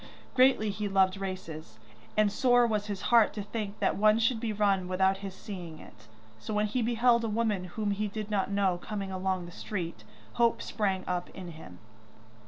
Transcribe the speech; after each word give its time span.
Greatly 0.33 0.71
he 0.71 0.89
loved 0.89 1.17
races, 1.17 1.77
and 2.17 2.31
sore 2.31 2.65
was 2.65 2.87
his 2.87 3.03
heart 3.13 3.33
to 3.33 3.43
think 3.43 3.77
that 3.77 3.95
one 3.95 4.17
should 4.17 4.39
be 4.39 4.51
run 4.51 4.87
without 4.87 5.17
his 5.17 5.35
seeing 5.35 5.77
it, 5.77 6.07
so 6.39 6.55
when 6.55 6.65
he 6.65 6.81
beheld 6.81 7.23
a 7.23 7.29
woman 7.29 7.65
whom 7.65 7.91
he 7.91 8.07
did 8.07 8.31
not 8.31 8.49
know 8.49 8.79
coming 8.79 9.11
along 9.11 9.45
the 9.45 9.51
street, 9.51 10.03
hope 10.41 10.59
sprang 10.59 11.03
up 11.05 11.29
in 11.35 11.49
him. 11.51 11.77